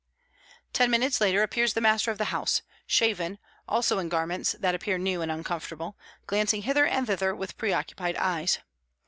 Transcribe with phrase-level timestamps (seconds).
[0.73, 3.37] Ten minutes later appears the master of the house, shaven,
[3.69, 8.57] also in garments that appear new and uncomfortable, glancing hither and thither with preoccupied eyes.